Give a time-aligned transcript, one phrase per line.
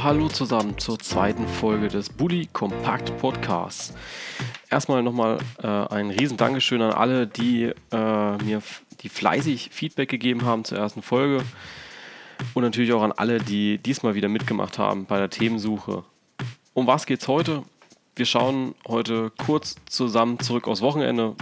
[0.00, 3.94] Hallo zusammen zur zweiten Folge des Bully Kompakt Podcasts.
[4.70, 8.62] Erstmal nochmal äh, ein riesen Dankeschön an alle, die äh, mir
[9.00, 11.42] die fleißig Feedback gegeben haben zur ersten Folge
[12.54, 16.04] und natürlich auch an alle, die diesmal wieder mitgemacht haben bei der Themensuche.
[16.74, 17.64] Um was geht's heute?
[18.14, 21.34] Wir schauen heute kurz zusammen zurück aufs Wochenende.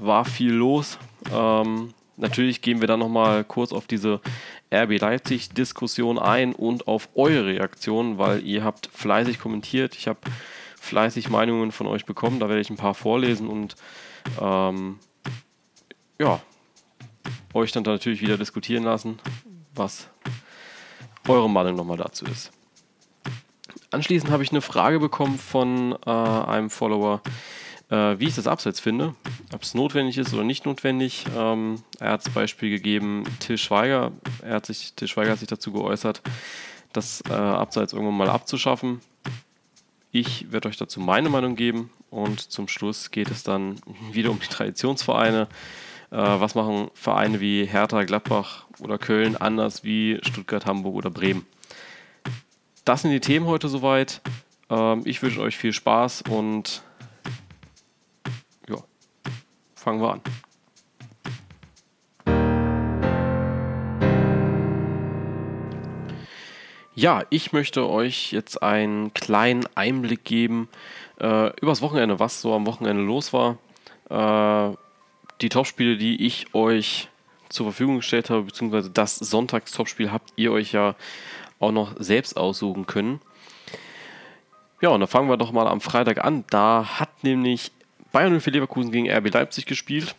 [0.00, 0.98] War viel los.
[1.30, 4.22] Ähm, natürlich gehen wir dann nochmal kurz auf diese
[4.74, 9.94] RB Leipzig-Diskussion ein und auf eure Reaktionen, weil ihr habt fleißig kommentiert.
[9.94, 10.20] Ich habe
[10.80, 12.40] fleißig Meinungen von euch bekommen.
[12.40, 13.76] Da werde ich ein paar vorlesen und
[14.40, 14.98] ähm,
[16.18, 16.40] ja,
[17.52, 19.18] euch dann natürlich wieder diskutieren lassen,
[19.74, 20.08] was
[21.26, 22.52] eure Meinung nochmal dazu ist.
[23.90, 27.22] Anschließend habe ich eine Frage bekommen von äh, einem Follower,
[27.94, 29.14] äh, wie ich das Abseits finde,
[29.52, 31.24] ob es notwendig ist oder nicht notwendig.
[31.36, 35.48] Ähm, er hat das Beispiel gegeben, Till Schweiger, er hat sich, Till Schweiger hat sich
[35.48, 36.22] dazu geäußert,
[36.92, 39.00] das äh, Abseits irgendwann mal abzuschaffen.
[40.10, 43.76] Ich werde euch dazu meine Meinung geben und zum Schluss geht es dann
[44.12, 45.48] wieder um die Traditionsvereine.
[46.10, 51.46] Äh, was machen Vereine wie Hertha, Gladbach oder Köln anders wie Stuttgart, Hamburg oder Bremen?
[52.84, 54.20] Das sind die Themen heute soweit.
[54.68, 56.82] Ähm, ich wünsche euch viel Spaß und
[59.84, 60.20] fangen wir an.
[66.96, 70.68] Ja, ich möchte euch jetzt einen kleinen Einblick geben
[71.20, 73.58] äh, übers Wochenende, was so am Wochenende los war.
[74.08, 74.76] Äh,
[75.40, 77.08] die Topspiele, die ich euch
[77.50, 80.94] zur Verfügung gestellt habe, beziehungsweise das Sonntagstopspiel habt ihr euch ja
[81.58, 83.20] auch noch selbst aussuchen können.
[84.80, 86.44] Ja, und da fangen wir doch mal am Freitag an.
[86.48, 87.72] Da hat nämlich
[88.14, 90.14] Bayern für Leverkusen gegen RB Leipzig gespielt.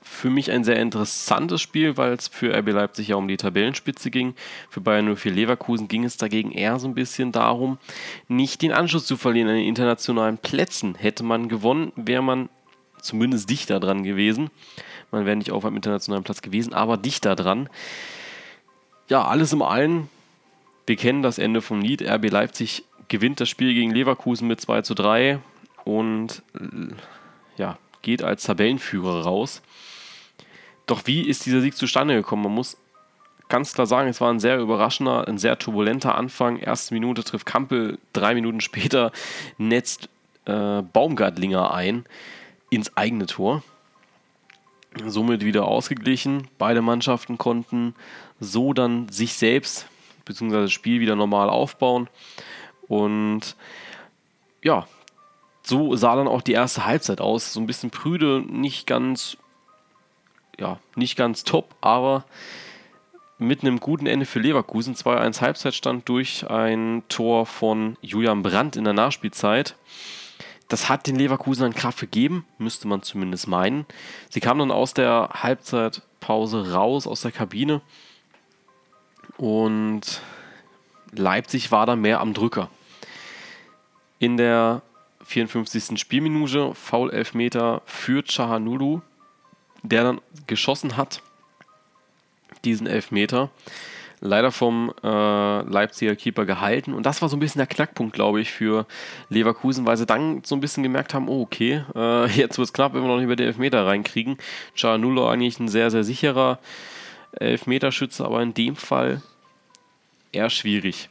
[0.00, 4.10] Für mich ein sehr interessantes Spiel, weil es für RB Leipzig ja um die Tabellenspitze
[4.10, 4.34] ging.
[4.70, 7.76] Für Bayern 04 Leverkusen ging es dagegen eher so ein bisschen darum,
[8.26, 10.94] nicht den Anschluss zu verlieren an den internationalen Plätzen.
[10.94, 12.48] Hätte man gewonnen, wäre man
[13.02, 14.48] zumindest dichter dran gewesen.
[15.10, 17.68] Man wäre nicht auf einem internationalen Platz gewesen, aber dichter dran.
[19.10, 20.08] Ja, alles im Allen.
[20.86, 22.00] Wir kennen das Ende vom Lied.
[22.00, 25.38] RB Leipzig gewinnt das Spiel gegen Leverkusen mit 2 zu 3
[25.86, 26.42] und
[27.56, 29.62] ja, geht als Tabellenführer raus.
[30.86, 32.42] Doch wie ist dieser Sieg zustande gekommen?
[32.42, 32.76] Man muss
[33.48, 36.58] ganz klar sagen, es war ein sehr überraschender, ein sehr turbulenter Anfang.
[36.58, 39.12] Erste Minute trifft Kampel, drei Minuten später
[39.58, 40.08] netzt
[40.44, 42.04] äh, Baumgartlinger ein
[42.68, 43.62] ins eigene Tor.
[45.06, 46.48] Somit wieder ausgeglichen.
[46.58, 47.94] Beide Mannschaften konnten
[48.40, 49.86] so dann sich selbst
[50.24, 50.62] bzw.
[50.62, 52.08] das Spiel wieder normal aufbauen.
[52.88, 53.54] Und
[54.62, 54.88] ja,
[55.66, 57.52] so sah dann auch die erste Halbzeit aus.
[57.52, 59.36] So ein bisschen prüde, nicht ganz,
[60.58, 62.24] ja, nicht ganz top, aber
[63.38, 64.94] mit einem guten Ende für Leverkusen.
[64.94, 69.74] 2-1 Halbzeitstand durch ein Tor von Julian Brandt in der Nachspielzeit.
[70.68, 73.86] Das hat den Leverkusen Kraft gegeben, müsste man zumindest meinen.
[74.30, 77.82] Sie kamen dann aus der Halbzeitpause raus, aus der Kabine.
[79.36, 80.22] Und
[81.12, 82.70] Leipzig war da mehr am Drücker.
[84.18, 84.82] In der
[85.26, 85.98] 54.
[85.98, 89.00] Spielminute, Foul-Elfmeter für Chahanulu,
[89.82, 91.20] der dann geschossen hat,
[92.64, 93.50] diesen Elfmeter.
[94.20, 96.94] Leider vom äh, Leipziger Keeper gehalten.
[96.94, 98.86] Und das war so ein bisschen der Knackpunkt, glaube ich, für
[99.28, 102.72] Leverkusen, weil sie dann so ein bisschen gemerkt haben, oh, okay, äh, jetzt wird es
[102.72, 104.38] knapp, wenn wir noch nicht über den Elfmeter reinkriegen.
[104.74, 106.58] Chahanulu eigentlich ein sehr, sehr sicherer
[107.32, 109.22] Elfmeterschütze, aber in dem Fall
[110.32, 111.10] eher schwierig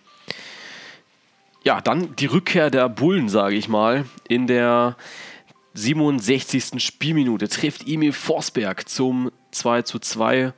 [1.66, 4.96] ja, dann die Rückkehr der Bullen, sage ich mal, in der
[5.74, 6.82] 67.
[6.82, 10.54] Spielminute trifft Emil Forsberg zum 2 zu 2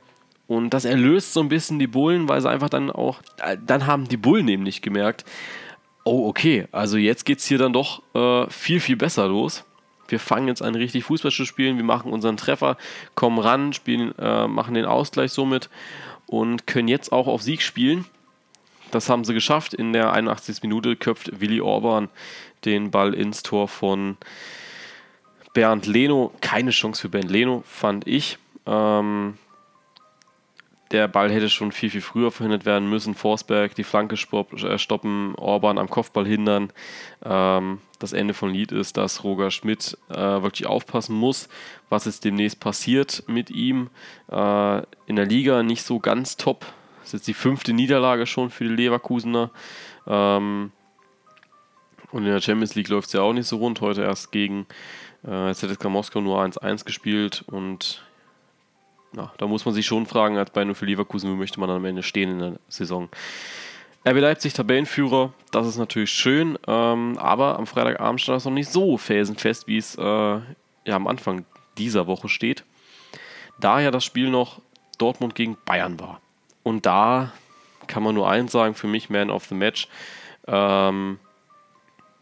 [0.46, 3.86] und das erlöst so ein bisschen die Bullen, weil sie einfach dann auch, äh, dann
[3.86, 5.24] haben die Bullen nämlich gemerkt,
[6.04, 9.64] oh okay, also jetzt geht es hier dann doch äh, viel, viel besser los.
[10.08, 12.76] Wir fangen jetzt an, richtig Fußball zu spielen, wir machen unseren Treffer,
[13.14, 15.70] kommen ran, spielen, äh, machen den Ausgleich somit
[16.26, 18.04] und können jetzt auch auf Sieg spielen.
[18.90, 19.74] Das haben sie geschafft.
[19.74, 20.62] In der 81.
[20.62, 22.08] Minute köpft Willi Orban
[22.64, 24.16] den Ball ins Tor von
[25.52, 26.32] Bernd Leno.
[26.40, 28.38] Keine Chance für Bernd Leno, fand ich.
[28.66, 29.38] Ähm,
[30.90, 33.14] der Ball hätte schon viel, viel früher verhindert werden müssen.
[33.14, 36.72] Forsberg die Flanke äh, stoppen, Orban am Kopfball hindern.
[37.24, 41.48] Ähm, das Ende von Lied ist, dass Roger Schmidt äh, wirklich aufpassen muss,
[41.90, 43.90] was jetzt demnächst passiert mit ihm.
[44.30, 46.64] Äh, in der Liga nicht so ganz top.
[47.08, 49.50] Das ist jetzt die fünfte Niederlage schon für die Leverkusener.
[50.06, 50.72] Ähm,
[52.12, 53.80] und in der Champions League läuft es ja auch nicht so rund.
[53.80, 54.66] Heute erst gegen
[55.26, 58.04] äh, ZSK Moskau nur 1-1 gespielt und
[59.16, 61.86] ja, da muss man sich schon fragen, als nur für Leverkusen, wo möchte man am
[61.86, 63.08] Ende stehen in der Saison.
[64.06, 68.68] RB Leipzig Tabellenführer, das ist natürlich schön, ähm, aber am Freitagabend stand das noch nicht
[68.70, 70.42] so felsenfest, wie es äh, ja,
[70.88, 71.46] am Anfang
[71.78, 72.64] dieser Woche steht.
[73.58, 74.60] Da ja das Spiel noch
[74.98, 76.20] Dortmund gegen Bayern war.
[76.62, 77.32] Und da
[77.86, 79.88] kann man nur eins sagen, für mich Man of the Match.
[80.46, 81.18] Ähm,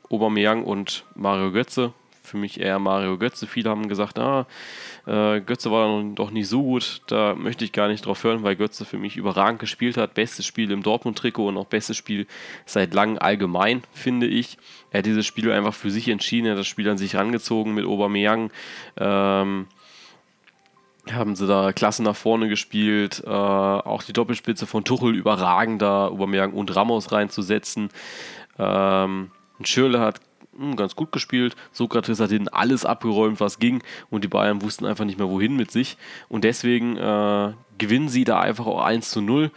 [0.09, 1.93] Aubameyang und Mario Götze
[2.27, 3.47] für mich eher Mario Götze.
[3.47, 4.47] Viele haben gesagt, ah,
[5.07, 7.01] äh, Götze war doch nicht so gut.
[7.07, 10.15] Da möchte ich gar nicht drauf hören, weil Götze für mich überragend gespielt hat.
[10.15, 12.27] Bestes Spiel im Dortmund-Trikot und auch bestes Spiel
[12.67, 14.59] seit langem allgemein, finde ich.
[14.91, 17.73] Er hat dieses Spiel einfach für sich entschieden, er hat das Spiel an sich rangezogen
[17.75, 18.51] mit Aubameyang.
[18.99, 19.67] Ähm,
[21.13, 26.53] haben sie da klasse nach vorne gespielt, äh, auch die Doppelspitze von Tuchel überragender, Aubameyang
[26.53, 27.91] und Ramos reinzusetzen.
[28.59, 29.31] Ähm,
[29.63, 30.21] Schürle hat
[30.57, 31.57] hm, ganz gut gespielt.
[31.73, 33.83] Sokrates hat ihnen alles abgeräumt, was ging.
[34.11, 35.97] Und die Bayern wussten einfach nicht mehr, wohin mit sich.
[36.29, 39.51] Und deswegen äh, gewinnen sie da einfach auch 1 zu 0.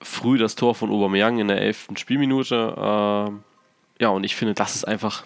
[0.00, 1.88] Früh das Tor von Aubameyang in der 11.
[1.96, 2.74] Spielminute.
[2.76, 5.24] Äh, ja, und ich finde, das ist einfach,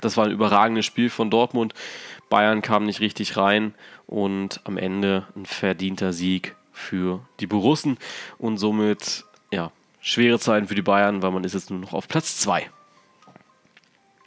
[0.00, 1.74] das war ein überragendes Spiel von Dortmund.
[2.28, 3.74] Bayern kam nicht richtig rein
[4.10, 7.96] und am Ende ein verdienter Sieg für die Borussen
[8.38, 9.70] und somit, ja,
[10.00, 12.68] schwere Zeiten für die Bayern, weil man ist jetzt nur noch auf Platz 2.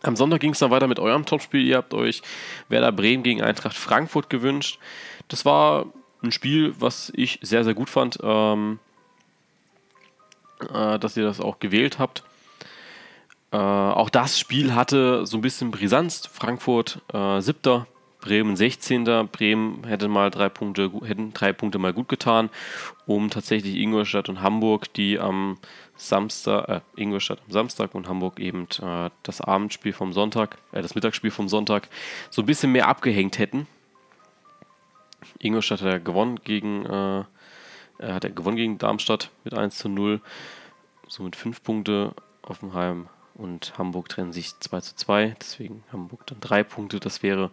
[0.01, 1.68] Am Sonntag ging es dann weiter mit eurem Topspiel.
[1.68, 2.21] Ihr habt euch
[2.69, 4.80] Werder Bremen gegen Eintracht Frankfurt gewünscht.
[5.27, 5.88] Das war
[6.21, 8.80] ein Spiel, was ich sehr, sehr gut fand, ähm,
[10.74, 12.24] äh, dass ihr das auch gewählt habt.
[13.51, 16.25] Äh, auch das Spiel hatte so ein bisschen Brisanz.
[16.25, 17.88] Frankfurt äh, siebter,
[18.24, 19.04] Bremen 16.
[19.34, 22.50] Bremen hätte mal drei Punkte, hätten drei Punkte mal gut getan,
[23.06, 25.58] um tatsächlich Ingolstadt und Hamburg, die am
[25.98, 30.96] Samstag, äh, Ingolstadt am Samstag und Hamburg eben äh, das Abendspiel vom Sonntag, äh, das
[30.96, 31.90] Mittagsspiel vom Sonntag,
[32.30, 33.68] so ein bisschen mehr abgehängt hätten.
[35.40, 37.26] Ingolstadt hat ja gewonnen gegen, äh,
[38.02, 40.22] hat er gewonnen gegen Darmstadt mit 1 zu 0,
[41.10, 42.14] somit 5 Punkte.
[42.42, 47.02] Offenheim und Hamburg trennen sich 2 zu 2, deswegen Hamburg dann 3 Punkte.
[47.02, 47.50] Das wäre äh,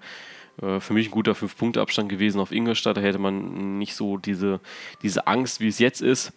[0.59, 2.97] für mich ein guter 5-Punkte-Abstand gewesen auf Ingolstadt.
[2.97, 4.61] Da hätte man nicht so diese,
[5.03, 6.33] diese Angst, wie es jetzt ist,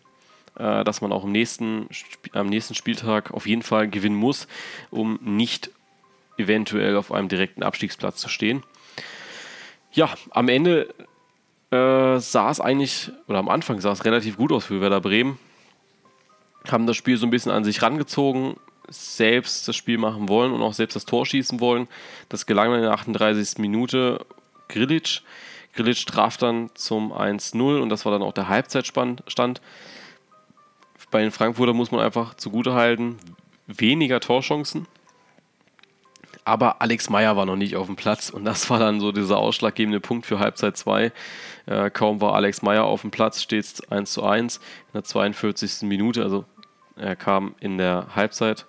[0.56, 1.88] äh, dass man auch im nächsten,
[2.32, 4.48] am nächsten Spieltag auf jeden Fall gewinnen muss,
[4.92, 5.72] um nicht
[6.38, 8.64] eventuell auf einem direkten Abstiegsplatz zu stehen.
[9.92, 10.94] Ja, am Ende
[11.72, 15.40] äh, sah es eigentlich, oder am Anfang sah es relativ gut aus für Werder Bremen.
[16.70, 18.56] Haben das Spiel so ein bisschen an sich rangezogen,
[18.88, 21.88] selbst das Spiel machen wollen und auch selbst das Tor schießen wollen.
[22.30, 23.58] Das gelang dann in der 38.
[23.60, 24.26] Minute
[24.68, 25.22] Grilic.
[25.74, 29.24] Grilic traf dann zum 1-0 und das war dann auch der Halbzeitstand.
[31.12, 33.18] Bei den Frankfurter muss man einfach zugutehalten,
[33.68, 34.88] weniger Torchancen.
[36.46, 39.38] Aber Alex Meyer war noch nicht auf dem Platz und das war dann so dieser
[39.38, 41.12] ausschlaggebende Punkt für Halbzeit 2.
[41.66, 45.04] Äh, kaum war Alex Meyer auf dem Platz, steht es 1 zu 1 in der
[45.04, 45.84] 42.
[45.84, 46.46] Minute, also
[46.96, 48.66] er kam in der Halbzeit,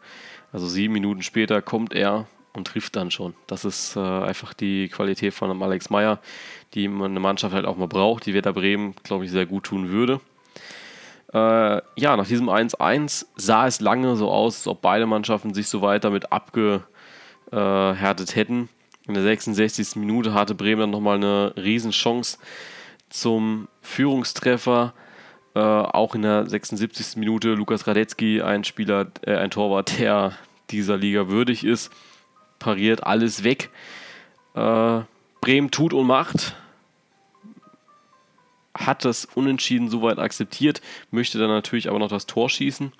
[0.52, 3.34] also sieben Minuten später kommt er und trifft dann schon.
[3.46, 6.20] Das ist äh, einfach die Qualität von Alex Meyer,
[6.74, 9.90] die eine Mannschaft halt auch mal braucht, die Werder Bremen, glaube ich, sehr gut tun
[9.90, 10.20] würde.
[11.32, 15.66] Äh, ja, nach diesem 1-1 sah es lange so aus, als ob beide Mannschaften sich
[15.68, 16.86] so weit damit abgehärtet
[18.36, 18.68] hätten.
[19.06, 19.96] In der 66.
[19.96, 22.38] Minute hatte Bremen dann nochmal eine Riesenchance
[23.10, 24.94] zum Führungstreffer.
[25.54, 27.16] Äh, auch in der 76.
[27.16, 30.32] Minute Lukas Radetzky, ein Spieler, äh, ein Torwart, der
[30.70, 31.92] dieser Liga würdig ist,
[32.58, 33.70] pariert alles weg.
[34.54, 35.00] Äh,
[35.40, 36.56] Bremen tut und macht,
[38.74, 40.80] hat das Unentschieden soweit akzeptiert,
[41.10, 42.92] möchte dann natürlich aber noch das Tor schießen.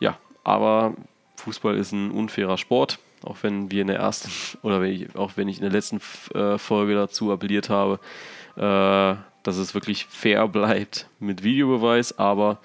[0.00, 0.94] Ja, aber
[1.36, 4.30] Fußball ist ein unfairer Sport, auch wenn wir in der ersten
[4.62, 6.00] oder wenn ich, auch wenn ich in der letzten
[6.34, 8.00] äh, Folge dazu appelliert habe,
[8.56, 9.16] äh,
[9.48, 12.58] dass es wirklich fair bleibt mit Videobeweis, aber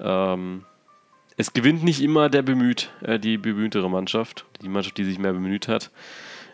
[0.00, 0.64] ähm,
[1.36, 5.32] es gewinnt nicht immer der bemüht, äh, die bemühtere Mannschaft, die Mannschaft, die sich mehr
[5.32, 5.92] bemüht hat.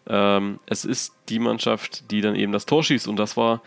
[0.06, 3.62] Ähm, es ist die Mannschaft, die dann eben das Tor schießt und das war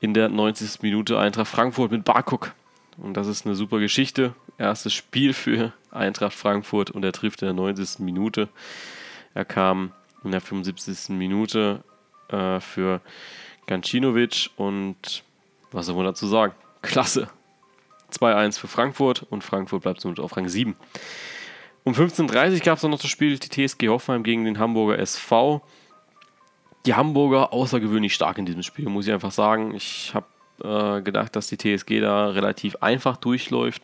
[0.00, 0.82] in der 90.
[0.82, 2.54] Minute Eintracht Frankfurt mit Barkuk.
[2.96, 4.34] Und das ist eine super Geschichte.
[4.58, 8.00] Erstes Spiel für Eintracht Frankfurt und er trifft in der 90.
[8.00, 8.48] Minute.
[9.32, 9.92] Er kam
[10.24, 11.10] in der 75.
[11.10, 11.84] Minute
[12.30, 13.00] äh, für
[13.66, 15.22] Gancinovic und
[15.74, 16.54] was soll man dazu sagen?
[16.82, 17.28] Klasse.
[18.12, 20.76] 2-1 für Frankfurt und Frankfurt bleibt somit auf Rang 7.
[21.84, 24.98] Um 15.30 Uhr gab es dann noch das Spiel die TSG Hoffenheim gegen den Hamburger
[24.98, 25.62] SV.
[26.86, 29.74] Die Hamburger außergewöhnlich stark in diesem Spiel, muss ich einfach sagen.
[29.74, 30.26] Ich habe
[30.62, 33.82] äh, gedacht, dass die TSG da relativ einfach durchläuft,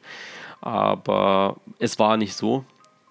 [0.60, 2.64] aber es war nicht so.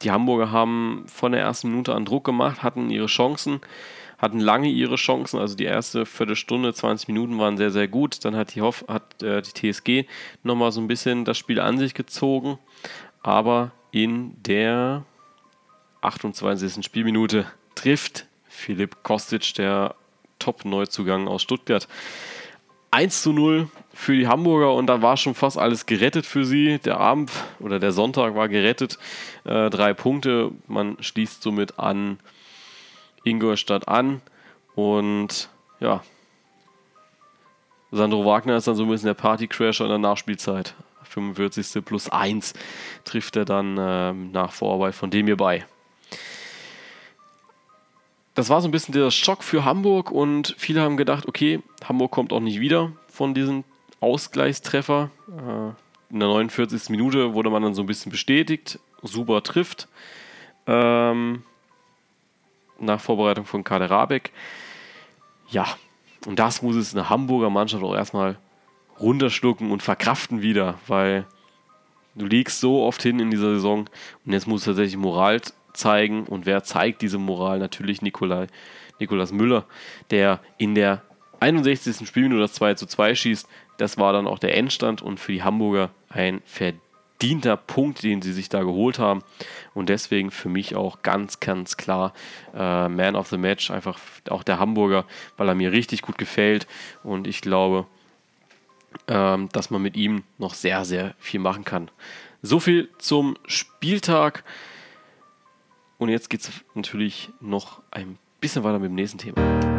[0.04, 3.62] Die Hamburger haben von der ersten Minute an Druck gemacht, hatten ihre Chancen,
[4.18, 5.40] hatten lange ihre Chancen.
[5.40, 8.26] Also die erste Viertelstunde, 20 Minuten waren sehr, sehr gut.
[8.26, 10.06] Dann hat die, Hoff, hat, äh, die TSG
[10.44, 12.58] nochmal so ein bisschen das Spiel an sich gezogen.
[13.22, 15.06] Aber in der
[16.02, 16.84] 28.
[16.84, 17.46] Spielminute
[17.76, 19.96] trifft Philipp Kostic, der
[20.40, 21.88] Top-Neuzugang aus Stuttgart.
[22.92, 26.80] 1 zu 0 für die Hamburger und dann war schon fast alles gerettet für sie.
[26.80, 28.98] Der Abend oder der Sonntag war gerettet.
[29.44, 30.52] Äh, drei Punkte.
[30.68, 32.20] Man schließt somit an
[33.30, 34.22] Ingolstadt an
[34.76, 36.02] und ja,
[37.92, 40.76] Sandro Wagner ist dann so ein bisschen der Partycrasher in der Nachspielzeit.
[41.04, 41.86] 45.
[41.86, 42.54] plus 1
[43.06, 45.66] trifft er dann äh, nach Vorarbeit von dem hier bei.
[48.36, 52.12] Das war so ein bisschen der Schock für Hamburg und viele haben gedacht, okay, Hamburg
[52.12, 53.64] kommt auch nicht wieder von diesem
[54.00, 55.10] Ausgleichstreffer.
[55.30, 56.90] Äh, in der 49.
[56.90, 58.80] Minute wurde man dann so ein bisschen bestätigt.
[59.02, 59.88] Super trifft.
[60.68, 61.44] Ähm,
[62.80, 64.32] nach Vorbereitung von Kader Rabeck.
[65.50, 65.66] Ja,
[66.26, 68.38] und das muss es eine Hamburger Mannschaft auch erstmal
[69.00, 71.26] runterschlucken und verkraften wieder, weil
[72.16, 73.90] du liegst so oft hin in dieser Saison
[74.26, 75.42] und jetzt muss tatsächlich Moral
[75.74, 76.26] zeigen.
[76.26, 77.60] Und wer zeigt diese Moral?
[77.60, 78.48] Natürlich Nikolai,
[79.00, 79.66] Nikolas Müller,
[80.10, 81.04] der in der
[81.40, 82.08] 61.
[82.08, 83.48] Spielminute das 2 zu 2 schießt.
[83.78, 86.87] Das war dann auch der Endstand und für die Hamburger ein verdienter
[87.58, 89.24] Punkt, den sie sich da geholt haben.
[89.74, 92.14] Und deswegen für mich auch ganz, ganz klar
[92.54, 95.06] äh, Man of the Match, einfach auch der Hamburger,
[95.38, 96.68] weil er mir richtig gut gefällt.
[97.04, 97.86] Und ich glaube,
[99.08, 101.90] ähm, dass man mit ihm noch sehr, sehr viel machen kann.
[102.42, 104.44] So viel zum Spieltag.
[105.98, 109.77] Und jetzt geht es natürlich noch ein bisschen weiter mit dem nächsten Thema.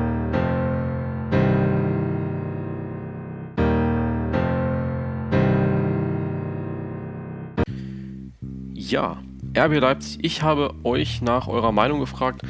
[8.88, 9.18] Ja,
[9.54, 12.40] RB Leipzig, ich habe euch nach eurer Meinung gefragt,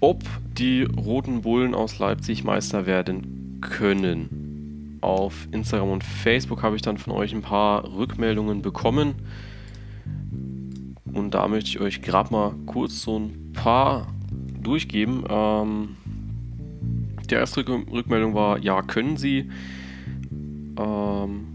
[0.00, 0.22] ob
[0.56, 6.96] die Roten Bullen aus Leipzig Meister werden können auf Instagram und Facebook habe ich dann
[6.96, 9.14] von euch ein paar Rückmeldungen bekommen.
[11.12, 14.06] Und da möchte ich euch gerade mal kurz so ein paar
[14.62, 15.24] durchgeben.
[15.28, 15.96] Ähm,
[17.28, 19.50] die erste Rückmeldung war, ja, können sie.
[20.78, 21.48] Ähm,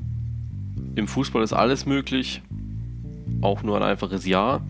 [0.94, 2.44] Im Fußball ist alles möglich.
[3.42, 4.62] Auch nur ein einfaches Ja.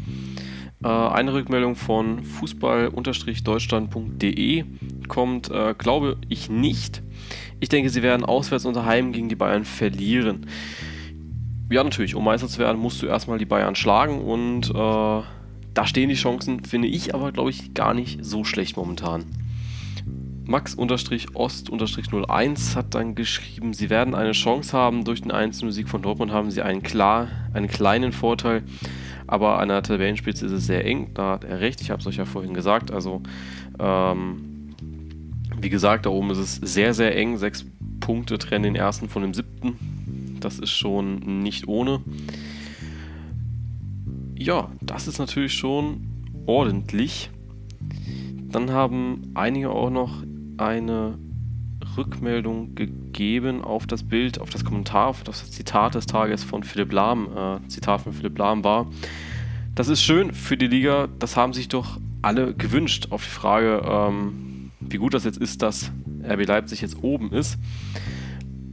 [0.84, 4.64] Äh, eine Rückmeldung von fußball-deutschland.de
[5.08, 7.02] kommt, äh, glaube ich nicht.
[7.60, 10.46] Ich denke, sie werden auswärts unter Heim gegen die Bayern verlieren.
[11.70, 15.86] Ja, natürlich, um Meister zu werden, musst du erstmal die Bayern schlagen und äh, da
[15.86, 19.26] stehen die Chancen, finde ich aber, glaube ich, gar nicht so schlecht momentan.
[20.48, 25.04] Max-Ost-01 hat dann geschrieben, sie werden eine Chance haben.
[25.04, 28.64] Durch den 1-Sieg von Dortmund haben sie einen, klar, einen kleinen Vorteil.
[29.28, 31.12] Aber an der Tabellenspitze ist es sehr eng.
[31.14, 31.82] Da hat er recht.
[31.82, 32.92] Ich habe es euch ja vorhin gesagt.
[32.92, 33.22] Also
[33.78, 34.74] ähm,
[35.60, 37.38] wie gesagt, da oben ist es sehr, sehr eng.
[37.38, 37.66] Sechs
[38.00, 40.38] Punkte trennen den ersten von dem siebten.
[40.40, 42.02] Das ist schon nicht ohne.
[44.36, 46.08] Ja, das ist natürlich schon
[46.46, 47.32] ordentlich.
[48.50, 50.24] Dann haben einige auch noch
[50.58, 51.18] eine
[51.96, 56.92] Rückmeldung gegeben auf das Bild, auf das Kommentar, auf das Zitat des Tages von Philipp
[56.92, 57.30] Lahm.
[57.36, 58.88] Äh, Zitat von Philipp Lahm war:
[59.76, 63.08] Das ist schön für die Liga, das haben sich doch alle gewünscht.
[63.12, 65.92] Auf die Frage, ähm, wie gut das jetzt ist, dass
[66.24, 67.58] RB Leipzig jetzt oben ist.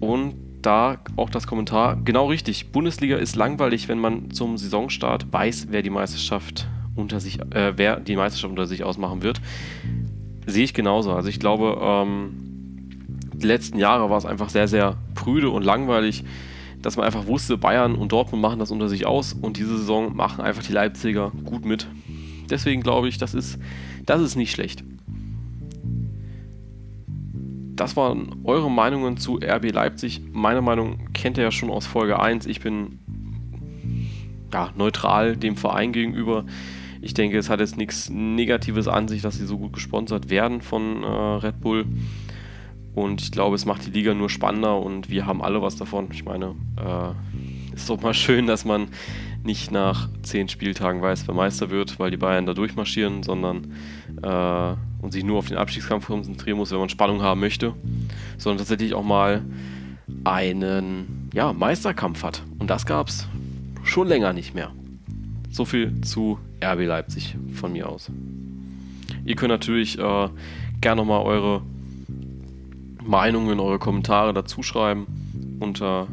[0.00, 5.68] Und da auch das Kommentar, genau richtig, Bundesliga ist langweilig, wenn man zum Saisonstart weiß,
[5.70, 9.40] wer die Meisterschaft unter sich, äh, wer die Meisterschaft unter sich ausmachen wird.
[10.46, 11.12] Sehe ich genauso.
[11.12, 12.30] Also ich glaube, ähm,
[13.34, 16.24] die letzten Jahre war es einfach sehr, sehr prüde und langweilig,
[16.82, 20.14] dass man einfach wusste, Bayern und Dortmund machen das unter sich aus und diese Saison
[20.14, 21.86] machen einfach die Leipziger gut mit.
[22.50, 23.58] Deswegen glaube ich, das ist,
[24.04, 24.84] das ist nicht schlecht
[27.76, 30.20] das waren eure Meinungen zu RB Leipzig.
[30.32, 32.46] Meine Meinung kennt ihr ja schon aus Folge 1.
[32.46, 32.98] Ich bin
[34.52, 36.44] ja, neutral dem Verein gegenüber.
[37.04, 40.62] Ich denke, es hat jetzt nichts Negatives an sich, dass sie so gut gesponsert werden
[40.62, 41.84] von äh, Red Bull.
[42.94, 46.08] Und ich glaube, es macht die Liga nur spannender und wir haben alle was davon.
[46.12, 48.88] Ich meine, äh, ist doch mal schön, dass man
[49.42, 53.74] nicht nach zehn Spieltagen weiß, wer Meister wird, weil die Bayern da durchmarschieren, sondern
[54.22, 57.74] äh, und sich nur auf den Abstiegskampf konzentrieren muss, wenn man Spannung haben möchte,
[58.38, 59.44] sondern tatsächlich auch mal
[60.24, 62.42] einen ja, Meisterkampf hat.
[62.58, 63.28] Und das gab es
[63.82, 64.72] schon länger nicht mehr.
[65.54, 68.10] So viel zu RB Leipzig von mir aus.
[69.24, 70.28] Ihr könnt natürlich äh,
[70.80, 71.62] gerne nochmal eure
[73.04, 75.06] Meinungen, eure Kommentare dazu schreiben
[75.60, 76.08] unter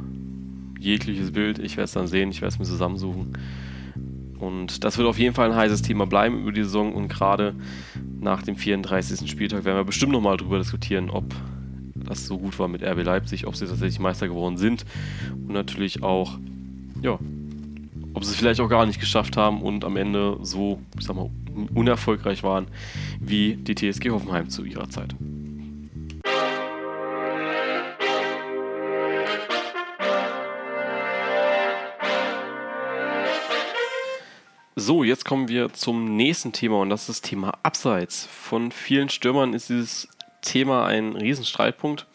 [0.80, 1.58] jegliches Bild.
[1.58, 3.38] Ich werde es dann sehen, ich werde es mir zusammensuchen.
[4.40, 7.56] Und das wird auf jeden Fall ein heißes Thema bleiben über die Saison und gerade
[8.20, 9.30] nach dem 34.
[9.30, 11.26] Spieltag werden wir bestimmt nochmal darüber diskutieren, ob
[11.96, 14.86] das so gut war mit RB Leipzig, ob sie tatsächlich Meister geworden sind
[15.48, 16.38] und natürlich auch,
[17.02, 17.18] ja,
[18.22, 21.16] ob sie es vielleicht auch gar nicht geschafft haben und am Ende so, ich sag
[21.16, 21.32] mal,
[21.74, 22.68] unerfolgreich waren
[23.20, 25.16] wie die TSG Hoffenheim zu ihrer Zeit.
[34.76, 38.28] So, jetzt kommen wir zum nächsten Thema und das ist das Thema Abseits.
[38.28, 40.08] Von vielen Stürmern ist dieses
[40.44, 42.06] Thema ein Riesenstreitpunkt.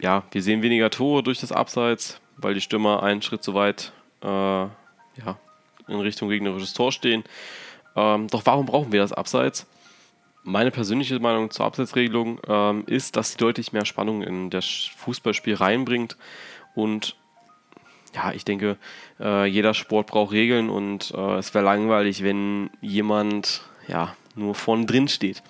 [0.00, 3.92] Ja, wir sehen weniger Tore durch das Abseits, weil die Stürmer einen Schritt zu weit
[4.22, 5.38] äh, ja,
[5.88, 7.24] in Richtung gegnerisches Tor stehen.
[7.96, 9.66] Ähm, doch warum brauchen wir das Abseits?
[10.44, 15.54] Meine persönliche Meinung zur Abseitsregelung ähm, ist, dass sie deutlich mehr Spannung in das Fußballspiel
[15.54, 16.16] reinbringt
[16.74, 17.16] und
[18.14, 18.76] ja, ich denke,
[19.20, 24.86] äh, jeder Sport braucht Regeln und äh, es wäre langweilig, wenn jemand ja nur vorne
[24.86, 25.42] drin steht.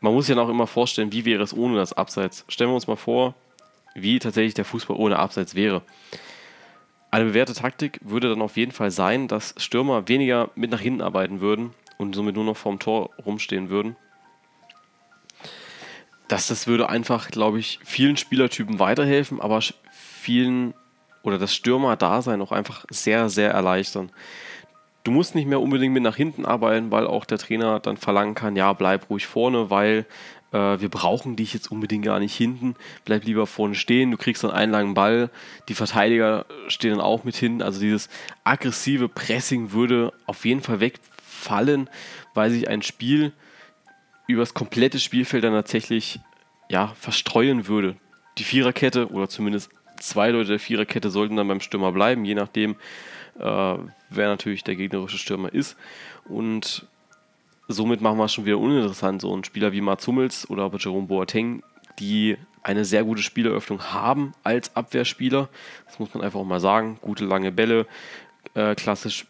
[0.00, 2.44] Man muss sich ja auch immer vorstellen, wie wäre es ohne das Abseits.
[2.48, 3.34] Stellen wir uns mal vor,
[3.94, 5.82] wie tatsächlich der Fußball ohne Abseits wäre.
[7.10, 11.00] Eine bewährte Taktik würde dann auf jeden Fall sein, dass Stürmer weniger mit nach hinten
[11.00, 13.96] arbeiten würden und somit nur noch vorm Tor rumstehen würden.
[16.28, 19.60] Das, das würde einfach, glaube ich, vielen Spielertypen weiterhelfen, aber
[19.90, 20.74] vielen
[21.22, 24.10] oder das Stürmer-Dasein auch einfach sehr, sehr erleichtern.
[25.04, 28.34] Du musst nicht mehr unbedingt mit nach hinten arbeiten, weil auch der Trainer dann verlangen
[28.34, 30.04] kann, ja, bleib ruhig vorne, weil
[30.52, 34.44] äh, wir brauchen dich jetzt unbedingt gar nicht hinten, bleib lieber vorne stehen, du kriegst
[34.44, 35.30] dann einen langen Ball,
[35.68, 38.08] die Verteidiger stehen dann auch mit hin, also dieses
[38.44, 41.90] aggressive Pressing würde auf jeden Fall wegfallen,
[42.34, 43.32] weil sich ein Spiel
[44.26, 46.20] über das komplette Spielfeld dann tatsächlich
[46.70, 47.96] ja, verstreuen würde.
[48.36, 52.76] Die Viererkette oder zumindest zwei Leute der Viererkette sollten dann beim Stürmer bleiben, je nachdem,
[53.38, 53.44] äh,
[54.10, 55.76] wer natürlich der gegnerische Stürmer ist.
[56.26, 56.86] Und
[57.68, 59.20] somit machen wir es schon wieder uninteressant.
[59.20, 61.62] So ein Spieler wie Mats Hummels oder Jerome Boateng,
[61.98, 65.48] die eine sehr gute Spieleröffnung haben als Abwehrspieler.
[65.86, 66.98] Das muss man einfach auch mal sagen.
[67.00, 67.86] Gute lange Bälle,
[68.54, 69.26] äh, klassisch,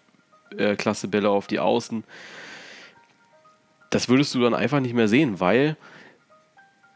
[0.57, 2.05] äh, klasse Bälle auf die Außen.
[3.90, 5.77] Das würdest du dann einfach nicht mehr sehen, weil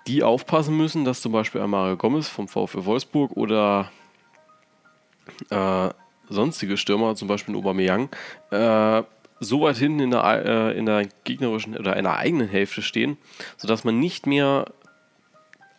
[0.06, 3.90] die aufpassen müssen, dass zum Beispiel Mario Gomez vom VfL Wolfsburg oder
[5.50, 5.90] äh,
[6.28, 8.08] sonstige Stürmer, zum Beispiel Aubameyang,
[8.50, 9.02] äh,
[9.42, 13.18] so weit hinten in der, äh, in der gegnerischen oder in der eigenen Hälfte stehen,
[13.56, 14.66] sodass man nicht mehr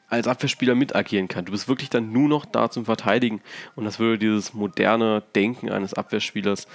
[0.09, 1.45] als Abwehrspieler mit agieren kann.
[1.45, 3.41] Du bist wirklich dann nur noch da zum Verteidigen
[3.75, 6.67] und das würde dieses moderne Denken eines Abwehrspielers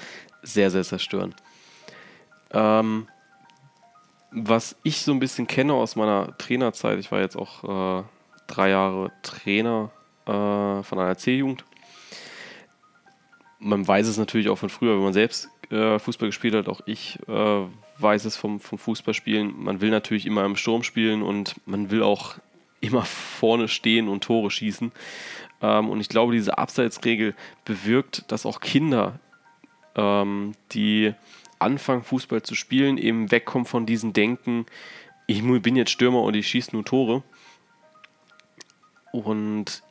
[0.42, 1.34] sehr, sehr zerstören.
[2.52, 3.06] Ähm,
[4.30, 8.04] was ich so ein bisschen kenne aus meiner Trainerzeit, ich war jetzt auch äh,
[8.46, 9.90] drei Jahre Trainer
[10.26, 11.64] äh, von einer C-Jugend.
[13.58, 16.80] Man weiß es natürlich auch von früher, wenn man selbst äh, Fußball gespielt hat, auch
[16.86, 17.66] ich äh,
[17.98, 19.62] weiß es vom, vom Fußballspielen.
[19.62, 22.36] Man will natürlich immer im Sturm spielen und man will auch
[22.80, 24.92] immer vorne stehen und Tore schießen.
[25.60, 29.18] Ähm, und ich glaube, diese Abseitsregel bewirkt, dass auch Kinder,
[29.96, 31.14] ähm, die
[31.58, 34.66] anfangen, Fußball zu spielen, eben wegkommen von diesem Denken,
[35.26, 37.22] ich bin jetzt Stürmer und ich schieße nur Tore.
[39.12, 39.82] Und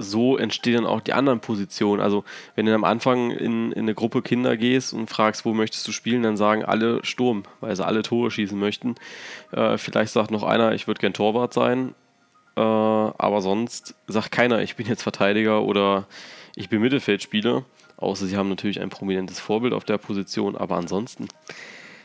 [0.00, 2.00] so entstehen dann auch die anderen Positionen.
[2.00, 5.86] Also, wenn du am Anfang in, in eine Gruppe Kinder gehst und fragst, wo möchtest
[5.86, 8.94] du spielen, dann sagen alle Sturm, weil sie alle Tore schießen möchten.
[9.52, 11.94] Äh, vielleicht sagt noch einer, ich würde gern Torwart sein.
[12.56, 16.06] Äh, aber sonst sagt keiner, ich bin jetzt Verteidiger oder
[16.56, 17.64] ich bin Mittelfeldspieler.
[17.96, 21.28] Außer sie haben natürlich ein prominentes Vorbild auf der Position, aber ansonsten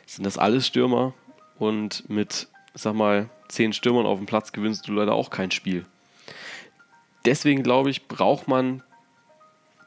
[0.05, 1.13] sind das alles Stürmer
[1.57, 5.85] und mit, sag mal, zehn Stürmern auf dem Platz gewinnst du leider auch kein Spiel.
[7.25, 8.83] Deswegen glaube ich, braucht man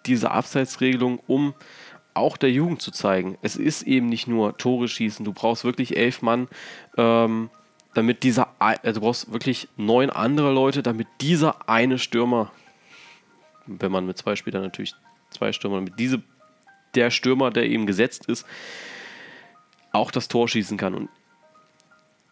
[0.06, 1.54] diese Abseitsregelung, um
[2.14, 3.38] auch der Jugend zu zeigen.
[3.42, 6.48] Es ist eben nicht nur Tore schießen, du brauchst wirklich elf Mann,
[6.96, 7.50] ähm,
[7.94, 12.50] damit dieser, also du brauchst wirklich neun andere Leute, damit dieser eine Stürmer,
[13.66, 14.94] wenn man mit zwei Spielern natürlich
[15.30, 16.22] zwei Stürmer, damit diese,
[16.94, 18.46] der Stürmer, der eben gesetzt ist,
[19.92, 20.94] auch das Tor schießen kann.
[20.94, 21.08] Und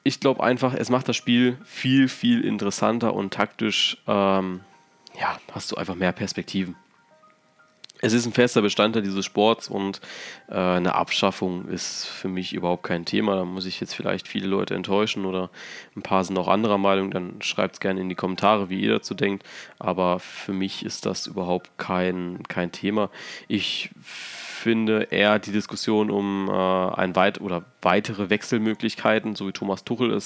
[0.03, 4.61] ich glaube einfach, es macht das Spiel viel, viel interessanter und taktisch, ähm,
[5.21, 6.77] ja, hast du einfach mehr Perspektiven
[8.01, 10.01] es ist ein fester Bestandteil dieses Sports und
[10.49, 13.37] äh, eine Abschaffung ist für mich überhaupt kein Thema.
[13.37, 15.51] Da muss ich jetzt vielleicht viele Leute enttäuschen oder
[15.97, 17.11] ein paar sind auch anderer Meinung.
[17.11, 19.47] Dann schreibt es gerne in die Kommentare, wie ihr dazu denkt.
[19.79, 23.11] Aber für mich ist das überhaupt kein, kein Thema.
[23.49, 29.85] Ich finde eher die Diskussion um äh, ein weit oder weitere Wechselmöglichkeiten, so wie Thomas
[29.85, 30.21] Tuchel äh,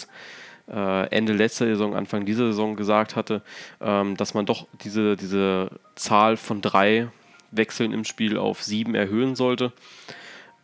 [0.74, 3.42] Ende letzter Saison, Anfang dieser Saison gesagt hatte,
[3.80, 7.08] ähm, dass man doch diese, diese Zahl von drei
[7.50, 9.72] Wechseln im Spiel auf sieben erhöhen sollte,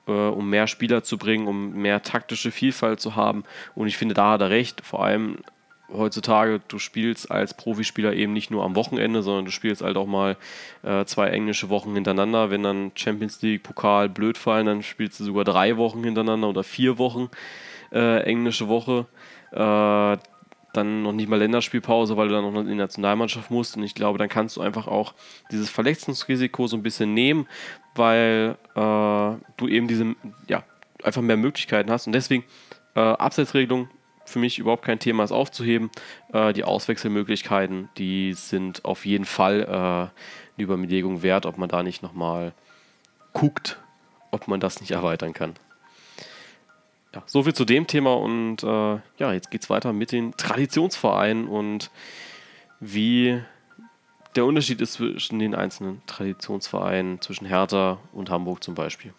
[0.07, 3.45] äh, um mehr Spieler zu bringen, um mehr taktische Vielfalt zu haben.
[3.75, 4.83] Und ich finde, da hat er recht.
[4.85, 5.39] Vor allem
[5.93, 10.07] heutzutage, du spielst als Profispieler eben nicht nur am Wochenende, sondern du spielst halt auch
[10.07, 10.37] mal
[10.83, 12.51] äh, zwei englische Wochen hintereinander.
[12.51, 16.63] Wenn dann Champions League, Pokal blöd fallen, dann spielst du sogar drei Wochen hintereinander oder
[16.63, 17.29] vier Wochen
[17.93, 19.07] äh, englische Woche.
[19.53, 20.17] Äh,
[20.77, 23.77] dann noch nicht mal Länderspielpause, weil du dann noch in die Nationalmannschaft musst.
[23.77, 25.15] Und ich glaube, dann kannst du einfach auch
[25.51, 27.47] dieses Verletzungsrisiko so ein bisschen nehmen,
[27.95, 28.79] weil äh,
[29.57, 30.15] du eben diese,
[30.49, 30.65] ja,
[31.03, 32.07] einfach mehr Möglichkeiten hast.
[32.07, 32.45] Und deswegen
[32.95, 33.89] äh, Abseitsregelung
[34.25, 35.91] für mich überhaupt kein Thema, es aufzuheben.
[36.33, 40.11] Äh, die Auswechselmöglichkeiten, die sind auf jeden Fall äh, eine
[40.59, 42.53] Überlegung wert, ob man da nicht nochmal
[43.33, 43.79] guckt,
[44.31, 45.55] ob man das nicht erweitern kann.
[47.17, 50.33] Ja, so viel zu dem Thema und äh, ja, jetzt geht es weiter mit den
[50.37, 51.91] Traditionsvereinen und
[52.79, 53.41] wie
[54.35, 59.15] der Unterschied ist zwischen den einzelnen Traditionsvereinen, zwischen Hertha und Hamburg zum Beispiel.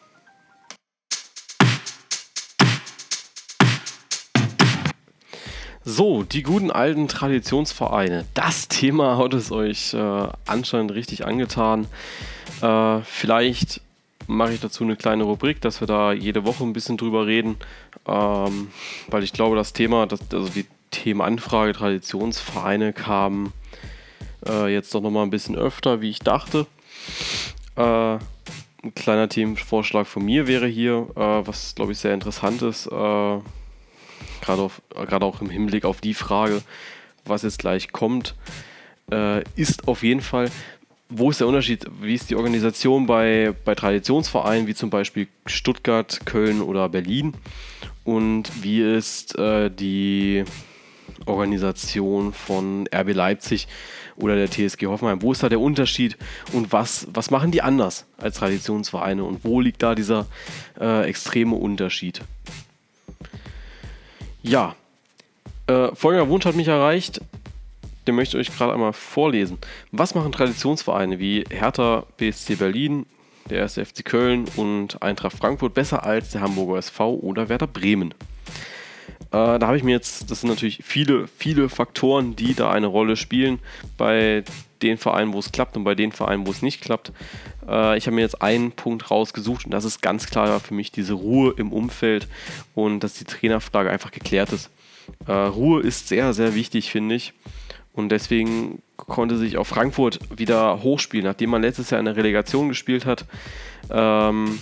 [5.83, 8.27] So, die guten alten Traditionsvereine.
[8.35, 11.87] Das Thema hat es euch äh, anscheinend richtig angetan.
[12.61, 13.81] Äh, vielleicht
[14.27, 17.57] mache ich dazu eine kleine Rubrik, dass wir da jede Woche ein bisschen drüber reden,
[18.07, 18.69] ähm,
[19.09, 23.53] weil ich glaube, das Thema, das, also die Themenanfrage Traditionsvereine kam
[24.47, 26.65] äh, jetzt doch nochmal ein bisschen öfter, wie ich dachte.
[27.75, 28.17] Äh,
[28.83, 33.39] ein kleiner Themenvorschlag von mir wäre hier, äh, was glaube ich sehr interessant ist äh,
[34.41, 36.61] gerade auch im Hinblick auf die Frage,
[37.25, 38.35] was jetzt gleich kommt,
[39.11, 40.49] äh, ist auf jeden Fall,
[41.09, 46.25] wo ist der Unterschied, wie ist die Organisation bei, bei Traditionsvereinen wie zum Beispiel Stuttgart,
[46.25, 47.33] Köln oder Berlin
[48.07, 50.45] und wie ist äh, die
[51.25, 53.67] Organisation von RB Leipzig
[54.15, 55.21] oder der TSG Hoffenheim.
[55.21, 56.17] Wo ist da der Unterschied
[56.53, 60.25] und was, was machen die anders als Traditionsvereine und wo liegt da dieser
[60.79, 62.21] äh, extreme Unterschied?
[64.41, 64.75] Ja,
[65.67, 67.19] äh, folgender Wunsch hat mich erreicht.
[68.07, 69.57] Den möchte ich euch gerade einmal vorlesen.
[69.91, 73.05] Was machen Traditionsvereine wie Hertha, BSC Berlin,
[73.47, 73.75] der 1.
[73.75, 78.13] FC Köln und Eintracht Frankfurt besser als der Hamburger SV oder Werder Bremen?
[79.31, 82.87] Äh, da habe ich mir jetzt, das sind natürlich viele, viele Faktoren, die da eine
[82.87, 83.59] Rolle spielen
[83.97, 84.43] bei
[84.81, 87.11] den Vereinen, wo es klappt und bei den Vereinen, wo es nicht klappt.
[87.67, 90.91] Äh, ich habe mir jetzt einen Punkt rausgesucht und das ist ganz klar für mich
[90.91, 92.27] diese Ruhe im Umfeld
[92.73, 94.69] und dass die Trainerfrage einfach geklärt ist.
[95.25, 97.33] Äh, Ruhe ist sehr, sehr wichtig, finde ich.
[97.97, 102.69] Und deswegen konnte sich auch Frankfurt wieder hochspielen, nachdem man letztes Jahr in der Relegation
[102.69, 103.25] gespielt hat.
[103.89, 104.59] Ähm,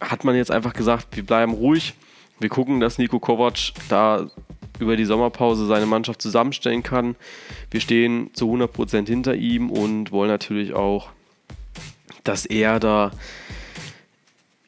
[0.00, 1.94] hat man jetzt einfach gesagt, wir bleiben ruhig.
[2.38, 4.28] Wir gucken, dass Nico Kovac da
[4.78, 7.16] über die Sommerpause seine Mannschaft zusammenstellen kann.
[7.72, 11.08] Wir stehen zu 100% hinter ihm und wollen natürlich auch,
[12.22, 13.10] dass er da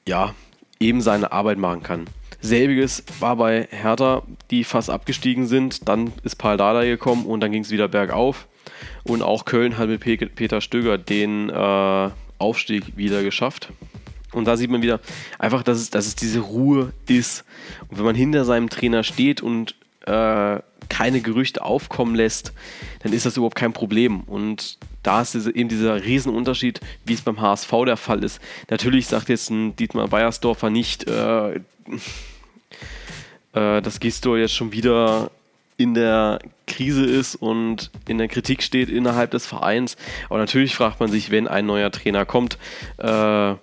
[0.09, 0.35] ja
[0.81, 2.07] eben seine Arbeit machen kann.
[2.41, 5.89] Selbiges war bei Hertha, die fast abgestiegen sind.
[5.89, 8.47] Dann ist Paul Dada gekommen und dann ging es wieder bergauf.
[9.05, 13.73] Und auch Köln hat mit Peter Stöger den äh, Aufstieg wieder geschafft.
[14.33, 15.01] Und da sieht man wieder
[15.39, 17.45] einfach, dass es, dass es diese Ruhe ist.
[17.89, 19.75] Und wenn man hinter seinem Trainer steht und
[20.09, 22.53] äh, keine Gerüchte aufkommen lässt,
[23.03, 24.21] dann ist das überhaupt kein Problem.
[24.21, 28.41] Und da ist eben dieser Riesenunterschied, wie es beim HSV der Fall ist.
[28.71, 31.61] Natürlich sagt jetzt ein Dietmar Beiersdorfer nicht, äh, äh,
[33.53, 35.31] dass Gisdol jetzt schon wieder
[35.77, 39.97] in der Krise ist und in der Kritik steht innerhalb des Vereins.
[40.29, 42.59] Aber natürlich fragt man sich, wenn ein neuer Trainer kommt,
[42.99, 43.55] äh,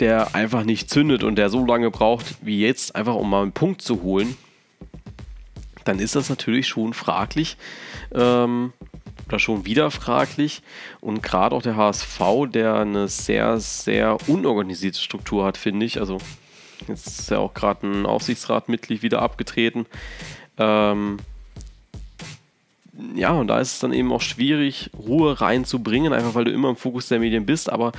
[0.00, 3.52] der einfach nicht zündet und der so lange braucht wie jetzt, einfach um mal einen
[3.52, 4.36] Punkt zu holen,
[5.84, 7.56] dann ist das natürlich schon fraglich
[8.14, 8.72] ähm,
[9.26, 10.62] oder schon wieder fraglich.
[11.00, 16.00] Und gerade auch der HSV, der eine sehr, sehr unorganisierte Struktur hat, finde ich.
[16.00, 16.18] Also
[16.88, 19.86] jetzt ist ja auch gerade ein Aufsichtsratmitglied wieder abgetreten.
[20.58, 21.18] Ähm,
[23.14, 26.68] ja, und da ist es dann eben auch schwierig, Ruhe reinzubringen, einfach weil du immer
[26.68, 27.70] im Fokus der Medien bist.
[27.70, 27.92] Aber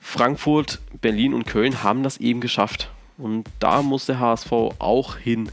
[0.00, 2.90] Frankfurt, Berlin und Köln haben das eben geschafft.
[3.18, 5.48] Und da muss der HSV auch hin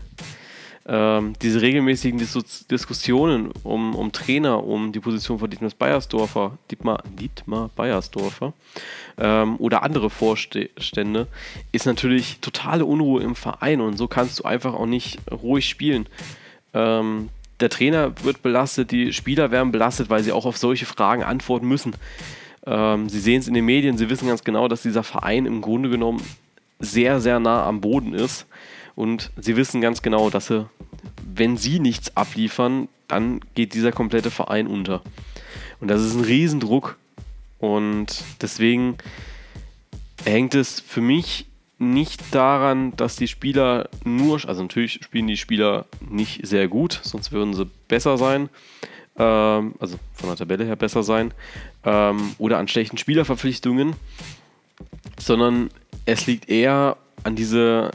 [0.89, 7.03] ähm, diese regelmäßigen Dis Diskussionen um, um Trainer, um die Position von Dietmar Beiersdorfer, Dietmar,
[7.19, 8.53] Dietmar Beiersdorfer
[9.17, 11.27] ähm, oder andere Vorstände,
[11.71, 16.07] ist natürlich totale Unruhe im Verein und so kannst du einfach auch nicht ruhig spielen.
[16.73, 21.23] Ähm, der Trainer wird belastet, die Spieler werden belastet, weil sie auch auf solche Fragen
[21.23, 21.93] antworten müssen.
[21.93, 21.97] Äh,
[22.69, 25.61] Ähm, sie sehen es in den Medien, sie wissen ganz genau, dass dieser Verein im
[25.61, 26.21] Grunde genommen
[26.79, 28.45] sehr, sehr nah am Boden ist.
[28.99, 30.67] Und sie wissen ganz genau, dass sie,
[31.23, 35.03] wenn sie nichts abliefern, dann geht dieser komplette Verein unter.
[35.79, 36.97] Und das ist ein Riesendruck.
[37.59, 38.97] Und deswegen
[40.25, 41.45] hängt es für mich
[41.77, 47.31] nicht daran, dass die Spieler nur, also natürlich spielen die Spieler nicht sehr gut, sonst
[47.31, 48.49] würden sie besser sein,
[49.17, 51.33] ähm, also von der Tabelle her besser sein,
[51.85, 53.95] ähm, oder an schlechten Spielerverpflichtungen,
[55.17, 55.69] sondern
[56.03, 57.91] es liegt eher an diese,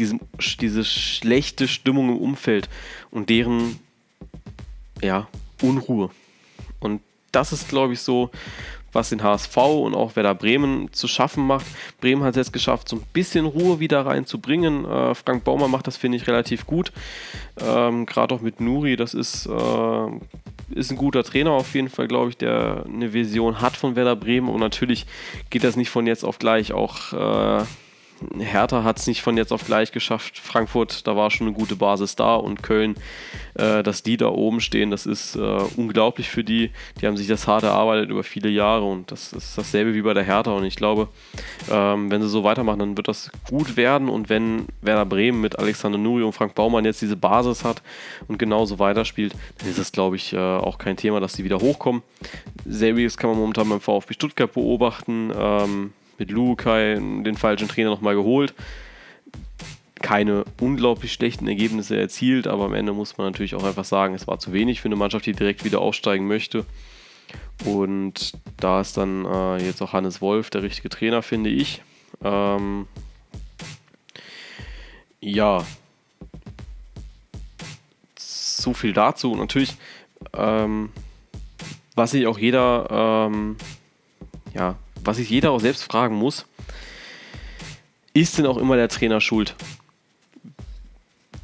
[0.00, 0.20] diesem,
[0.60, 2.68] diese schlechte Stimmung im Umfeld
[3.10, 3.78] und deren
[5.02, 5.28] ja,
[5.62, 6.10] Unruhe.
[6.80, 7.00] Und
[7.32, 8.30] das ist, glaube ich, so,
[8.92, 11.66] was den HSV und auch Werder Bremen zu schaffen macht.
[12.00, 14.84] Bremen hat es jetzt geschafft, so ein bisschen Ruhe wieder reinzubringen.
[14.84, 16.92] Äh, Frank Baumer macht das, finde ich, relativ gut.
[17.60, 22.08] Ähm, Gerade auch mit Nuri, das ist, äh, ist ein guter Trainer auf jeden Fall,
[22.08, 24.48] glaube ich, der eine Vision hat von Werder Bremen.
[24.48, 25.06] Und natürlich
[25.50, 26.72] geht das nicht von jetzt auf gleich.
[26.72, 27.64] Auch äh,
[28.38, 30.38] Hertha hat es nicht von jetzt auf gleich geschafft.
[30.38, 32.94] Frankfurt, da war schon eine gute Basis da und Köln,
[33.54, 36.70] äh, dass die da oben stehen, das ist äh, unglaublich für die.
[37.00, 40.14] Die haben sich das hart erarbeitet über viele Jahre und das ist dasselbe wie bei
[40.14, 40.52] der Hertha.
[40.52, 41.08] Und ich glaube,
[41.70, 44.08] ähm, wenn sie so weitermachen, dann wird das gut werden.
[44.08, 47.82] Und wenn Werder Bremen mit Alexander Nuri und Frank Baumann jetzt diese Basis hat
[48.28, 51.60] und genauso weiterspielt, dann ist das, glaube ich, äh, auch kein Thema, dass sie wieder
[51.60, 52.02] hochkommen.
[52.66, 55.32] Selbiges kann man momentan beim VfB Stuttgart beobachten.
[55.36, 58.54] Ähm, mit Lukai den falschen Trainer nochmal geholt.
[60.00, 64.28] Keine unglaublich schlechten Ergebnisse erzielt, aber am Ende muss man natürlich auch einfach sagen, es
[64.28, 66.64] war zu wenig für eine Mannschaft, die direkt wieder aufsteigen möchte.
[67.64, 71.82] Und da ist dann äh, jetzt auch Hannes Wolf der richtige Trainer, finde ich.
[72.22, 72.86] Ähm,
[75.20, 75.64] ja,
[78.16, 79.32] so viel dazu.
[79.32, 79.76] Und natürlich,
[80.34, 80.90] ähm,
[81.94, 83.56] was sich auch jeder ähm,
[84.54, 86.46] ja, was sich jeder auch selbst fragen muss,
[88.14, 89.54] ist denn auch immer der Trainer schuld?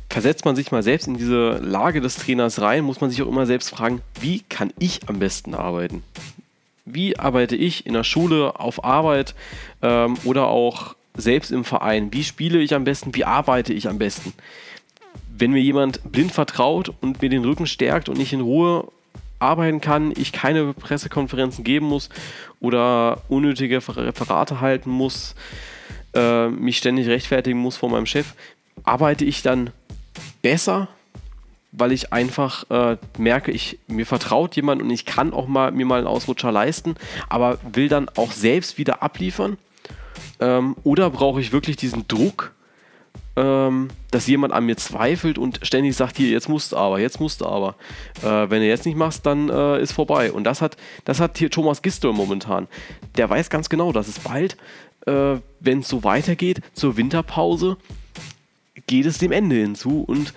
[0.09, 3.29] Versetzt man sich mal selbst in diese Lage des Trainers rein, muss man sich auch
[3.29, 6.03] immer selbst fragen, wie kann ich am besten arbeiten?
[6.87, 9.35] Wie arbeite ich in der Schule, auf Arbeit
[9.83, 12.13] ähm, oder auch selbst im Verein?
[12.13, 13.15] Wie spiele ich am besten?
[13.15, 14.33] Wie arbeite ich am besten?
[15.37, 18.89] Wenn mir jemand blind vertraut und mir den Rücken stärkt und ich in Ruhe
[19.39, 22.09] arbeiten kann, ich keine Pressekonferenzen geben muss
[22.61, 25.35] oder unnötige Referate halten muss,
[26.15, 28.35] äh, mich ständig rechtfertigen muss vor meinem Chef,
[28.85, 29.71] arbeite ich dann
[30.43, 30.89] besser,
[31.73, 35.85] weil ich einfach äh, merke, ich, mir vertraut jemand und ich kann auch mal mir
[35.85, 36.95] mal einen Ausrutscher leisten,
[37.29, 39.59] aber will dann auch selbst wieder abliefern?
[40.41, 42.53] Ähm, oder brauche ich wirklich diesen Druck,
[43.37, 47.21] ähm, dass jemand an mir zweifelt und ständig sagt, hier, jetzt musst du aber, jetzt
[47.21, 47.75] musst du aber.
[48.23, 50.33] Äh, wenn du jetzt nicht machst, dann äh, ist vorbei.
[50.33, 52.67] Und das hat, das hat hier Thomas Gistel momentan.
[53.17, 54.57] Der weiß ganz genau, dass es bald,
[55.07, 57.77] äh, wenn es so weitergeht, zur Winterpause,
[58.87, 60.03] geht es dem Ende hinzu.
[60.07, 60.33] Und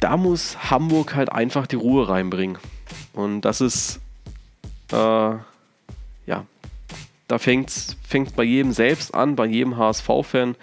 [0.00, 2.58] da muss Hamburg halt einfach die Ruhe reinbringen.
[3.12, 4.00] Und das ist,
[4.92, 6.46] äh, ja,
[7.28, 7.96] da fängt es
[8.34, 10.56] bei jedem selbst an, bei jedem HSV-Fan,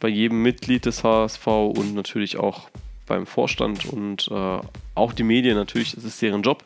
[0.00, 2.68] bei jedem Mitglied des HSV und natürlich auch
[3.06, 4.58] beim Vorstand und äh,
[4.94, 5.56] auch die Medien.
[5.56, 6.64] Natürlich ist es deren Job,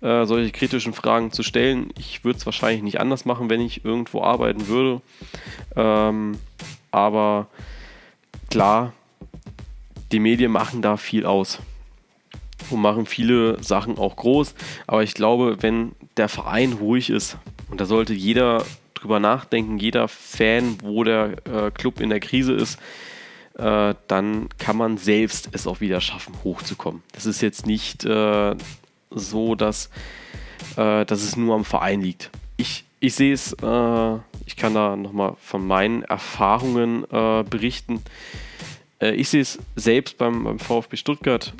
[0.00, 1.92] äh, solche kritischen Fragen zu stellen.
[1.98, 5.02] Ich würde es wahrscheinlich nicht anders machen, wenn ich irgendwo arbeiten würde.
[5.76, 6.38] Ähm,
[6.90, 7.48] aber
[8.50, 8.92] klar,
[10.12, 11.58] die Medien machen da viel aus
[12.70, 14.54] und machen viele Sachen auch groß.
[14.86, 17.36] Aber ich glaube, wenn der Verein ruhig ist,
[17.70, 18.64] und da sollte jeder
[19.00, 22.78] drüber nachdenken, jeder Fan, wo der äh, Club in der Krise ist,
[23.58, 27.02] äh, dann kann man selbst es auch wieder schaffen, hochzukommen.
[27.12, 28.54] Das ist jetzt nicht äh,
[29.10, 29.90] so, dass,
[30.76, 32.30] äh, dass es nur am Verein liegt.
[32.56, 38.02] Ich, ich sehe es, äh, ich kann da nochmal von meinen Erfahrungen äh, berichten.
[39.00, 41.54] ich sehe es selbst beim, beim VfB Stuttgart.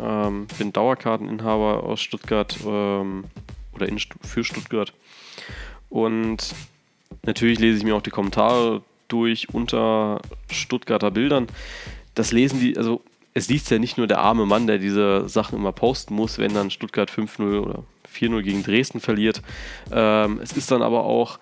[0.00, 3.24] Ähm, bin Dauerkarteninhaber aus Stuttgart ähm,
[3.72, 4.92] oder in, für Stuttgart.
[5.88, 6.54] Und
[7.24, 11.46] Natürlich lese ich mir auch die Kommentare durch unter Stuttgarter Bildern.
[12.14, 13.02] Das lesen die, also
[13.34, 16.54] es liest ja nicht nur der arme Mann, der diese Sachen immer posten muss, wenn
[16.54, 19.42] dann Stuttgart 5-0 oder 4-0 gegen Dresden verliert.
[19.92, 21.38] Ähm, es ist dann aber auch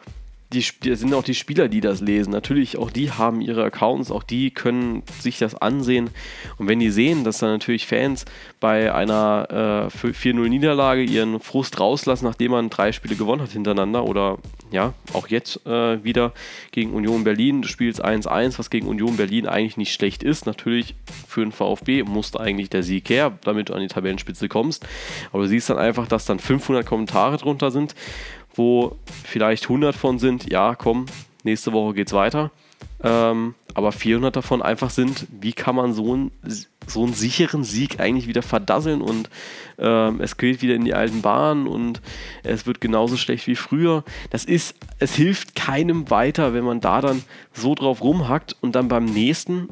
[0.52, 2.30] die, das sind auch die Spieler, die das lesen.
[2.30, 6.08] Natürlich, auch die haben ihre Accounts, auch die können sich das ansehen.
[6.56, 8.24] Und wenn die sehen, dass dann natürlich Fans
[8.58, 14.38] bei einer äh, 4-0-Niederlage ihren Frust rauslassen, nachdem man drei Spiele gewonnen hat hintereinander oder
[14.70, 16.32] ja, auch jetzt äh, wieder
[16.72, 20.46] gegen Union Berlin, du spielst 1-1, was gegen Union Berlin eigentlich nicht schlecht ist.
[20.46, 20.94] Natürlich
[21.26, 24.86] für den VfB musste eigentlich der Sieg her, damit du an die Tabellenspitze kommst.
[25.32, 27.94] Aber du siehst dann einfach, dass dann 500 Kommentare drunter sind
[28.58, 31.06] wo vielleicht 100 von sind, ja, komm,
[31.44, 32.50] nächste Woche geht's weiter.
[33.02, 36.32] Ähm, aber 400 davon einfach sind, wie kann man so, ein,
[36.86, 39.30] so einen sicheren Sieg eigentlich wieder verdasseln und
[39.78, 42.00] ähm, es geht wieder in die alten Bahnen und
[42.42, 44.02] es wird genauso schlecht wie früher.
[44.30, 48.88] Das ist, es hilft keinem weiter, wenn man da dann so drauf rumhackt und dann
[48.88, 49.68] beim nächsten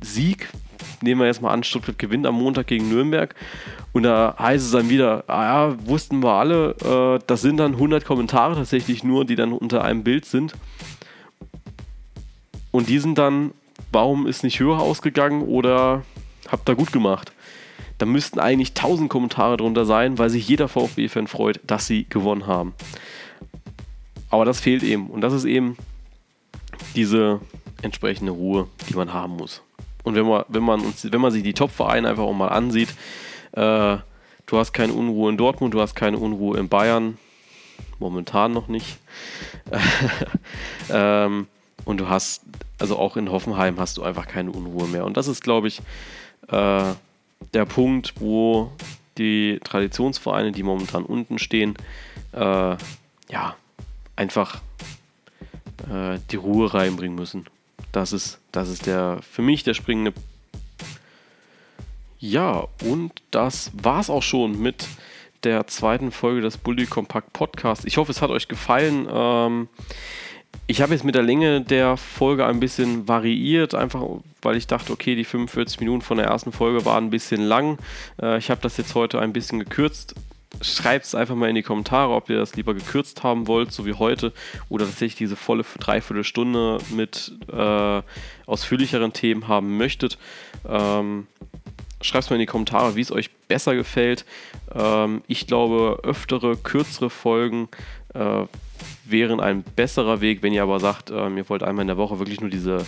[0.00, 0.48] Sieg,
[1.02, 3.34] nehmen wir jetzt mal an, Stuttgart gewinnt am Montag gegen Nürnberg
[3.92, 7.74] und da heißt es dann wieder, ah ja, wussten wir alle, äh, das sind dann
[7.74, 10.54] 100 Kommentare tatsächlich nur, die dann unter einem Bild sind.
[12.70, 13.52] Und die sind dann,
[13.90, 16.02] warum ist nicht höher ausgegangen oder
[16.48, 17.32] habt ihr gut gemacht?
[17.98, 22.46] Da müssten eigentlich 1000 Kommentare drunter sein, weil sich jeder VfB-Fan freut, dass sie gewonnen
[22.46, 22.74] haben.
[24.30, 25.08] Aber das fehlt eben.
[25.08, 25.76] Und das ist eben
[26.94, 27.40] diese
[27.82, 29.62] entsprechende Ruhe, die man haben muss.
[30.02, 32.90] Und wenn man, wenn man, uns, wenn man sich die Top-Vereine einfach auch mal ansieht,
[33.52, 33.96] äh,
[34.46, 37.18] du hast keine Unruhe in Dortmund, du hast keine Unruhe in Bayern,
[37.98, 38.98] momentan noch nicht.
[40.90, 41.46] ähm,
[41.84, 42.42] und du hast,
[42.78, 45.04] also auch in Hoffenheim hast du einfach keine Unruhe mehr.
[45.04, 45.80] Und das ist, glaube ich,
[46.48, 46.94] äh,
[47.54, 48.72] der Punkt, wo
[49.18, 51.74] die Traditionsvereine, die momentan unten stehen,
[52.32, 52.76] äh,
[53.30, 53.56] ja,
[54.16, 54.60] einfach
[55.90, 57.46] äh, die Ruhe reinbringen müssen.
[57.92, 60.12] Das ist, das ist der für mich der springende.
[62.18, 64.86] Ja, und das war's auch schon mit
[65.42, 67.86] der zweiten Folge des Bully Compact Podcast.
[67.86, 69.08] Ich hoffe, es hat euch gefallen.
[69.10, 69.68] Ähm,
[70.66, 74.02] ich habe jetzt mit der Länge der Folge ein bisschen variiert, einfach
[74.42, 77.78] weil ich dachte, okay, die 45 Minuten von der ersten Folge waren ein bisschen lang.
[78.20, 80.14] Äh, ich habe das jetzt heute ein bisschen gekürzt.
[80.60, 83.86] Schreibt es einfach mal in die Kommentare, ob ihr das lieber gekürzt haben wollt, so
[83.86, 84.32] wie heute,
[84.68, 88.02] oder tatsächlich diese volle Dreiviertelstunde mit äh,
[88.46, 90.18] ausführlicheren Themen haben möchtet.
[90.68, 91.26] Ähm,
[92.02, 94.24] Schreibt es mal in die Kommentare, wie es euch besser gefällt.
[94.74, 97.68] Ähm, ich glaube, öftere, kürzere Folgen
[98.14, 98.44] äh,
[99.04, 100.42] wären ein besserer Weg.
[100.42, 102.86] Wenn ihr aber sagt, äh, ihr wollt einmal in der Woche wirklich nur diese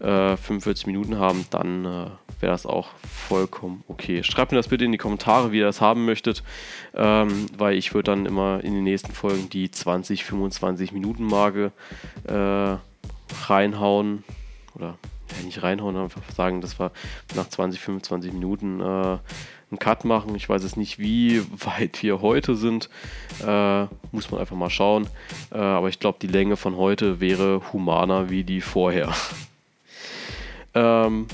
[0.00, 2.06] äh, 45 Minuten haben, dann äh,
[2.40, 2.88] wäre das auch
[3.28, 4.22] vollkommen okay.
[4.22, 6.42] Schreibt mir das bitte in die Kommentare, wie ihr das haben möchtet,
[6.94, 11.72] ähm, weil ich würde dann immer in den nächsten Folgen die 20, 25 Minuten Marke
[12.24, 12.76] äh,
[13.48, 14.24] reinhauen
[14.74, 14.98] oder
[15.36, 16.90] ja, nicht reinhauen, einfach sagen, dass wir
[17.34, 20.34] nach 20, 25 Minuten äh, einen Cut machen.
[20.34, 22.88] Ich weiß jetzt nicht, wie weit wir heute sind.
[23.46, 25.08] Äh, muss man einfach mal schauen.
[25.52, 29.12] Äh, aber ich glaube, die Länge von heute wäre humaner wie die vorher.
[30.74, 31.26] ähm,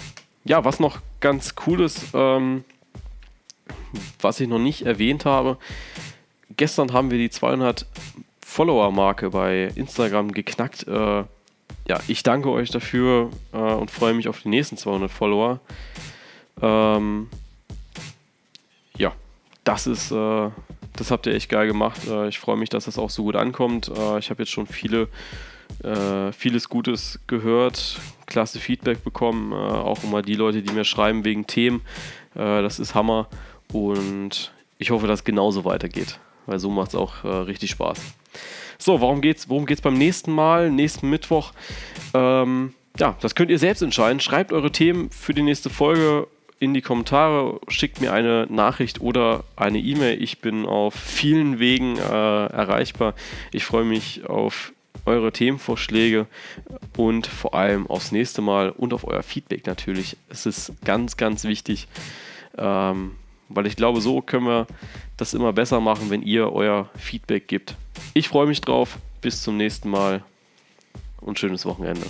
[0.47, 2.65] ja, was noch ganz cool ist, ähm,
[4.21, 5.59] was ich noch nicht erwähnt habe.
[6.57, 7.87] Gestern haben wir die 200
[8.45, 10.87] Follower-Marke bei Instagram geknackt.
[10.87, 11.25] Äh,
[11.89, 15.61] ja, ich danke euch dafür äh, und freue mich auf die nächsten 200 Follower.
[16.63, 17.29] Ähm,
[18.97, 19.13] ja,
[19.65, 20.51] das ist, äh,
[20.95, 22.07] das habt ihr echt geil gemacht.
[22.09, 23.89] Äh, ich freue mich, dass das auch so gut ankommt.
[23.89, 25.09] Äh, ich habe jetzt schon viele,
[25.85, 31.25] äh, vieles Gutes gehört, klasse Feedback bekommen, äh, auch immer die Leute, die mir schreiben
[31.25, 31.83] wegen Themen.
[32.35, 33.29] Äh, das ist Hammer
[33.73, 37.99] und ich hoffe, dass es genauso weitergeht, weil so macht es auch richtig Spaß.
[38.79, 41.53] So, worum geht's, worum geht's beim nächsten Mal, nächsten Mittwoch?
[42.13, 44.21] Ähm, ja, das könnt ihr selbst entscheiden.
[44.21, 49.45] Schreibt eure Themen für die nächste Folge in die Kommentare, schickt mir eine Nachricht oder
[49.57, 50.23] eine E-Mail.
[50.23, 53.15] Ich bin auf vielen Wegen äh, erreichbar.
[53.53, 54.73] Ich freue mich auf
[55.07, 56.27] eure Themenvorschläge
[56.97, 60.17] und vor allem aufs nächste Mal und auf euer Feedback natürlich.
[60.29, 61.89] Es ist ganz, ganz wichtig,
[62.59, 63.13] ähm,
[63.49, 64.67] weil ich glaube, so können wir
[65.17, 67.77] das immer besser machen, wenn ihr euer Feedback gibt.
[68.15, 68.99] Ich freue mich drauf.
[69.23, 70.23] Bis zum nächsten Mal
[71.21, 72.07] und schönes Wochenende.